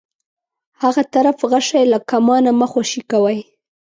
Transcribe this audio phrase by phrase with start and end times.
[0.81, 3.39] هغه طرف غشی له کمانه مه خوشی کوئ.